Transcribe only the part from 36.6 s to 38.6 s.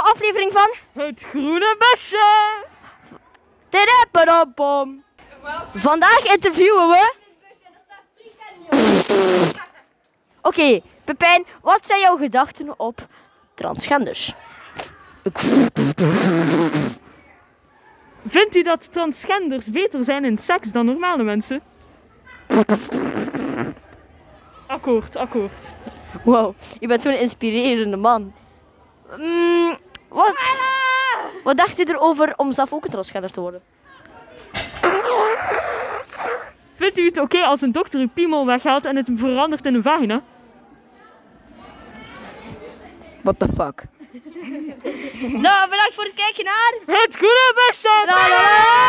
Vindt u het oké als een dokter uw piemel